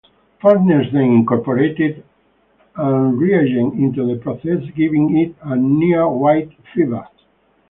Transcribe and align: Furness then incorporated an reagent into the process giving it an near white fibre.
Furness 0.41 0.87
then 0.91 1.03
incorporated 1.03 2.03
an 2.75 3.19
reagent 3.19 3.75
into 3.75 4.07
the 4.07 4.19
process 4.19 4.63
giving 4.75 5.15
it 5.15 5.35
an 5.43 5.77
near 5.77 6.07
white 6.09 6.49
fibre. 6.73 7.07